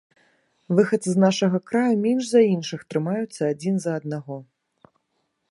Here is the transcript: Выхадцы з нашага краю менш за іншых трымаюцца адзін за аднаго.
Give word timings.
Выхадцы 0.77 1.09
з 1.15 1.21
нашага 1.25 1.57
краю 1.71 1.95
менш 2.07 2.23
за 2.31 2.41
іншых 2.55 2.81
трымаюцца 2.95 3.41
адзін 3.53 3.75
за 3.87 3.91
аднаго. 3.99 4.35